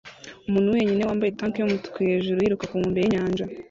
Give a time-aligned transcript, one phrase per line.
[0.47, 3.45] umuntu wenyine wambaye tank yumutuku hejuru yiruka ku nkombe yinyanja